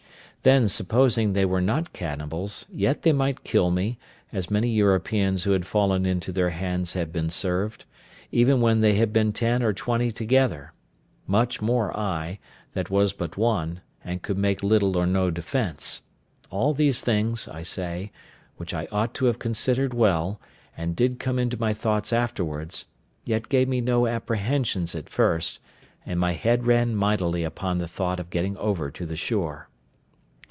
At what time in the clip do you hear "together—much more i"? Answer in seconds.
10.09-12.39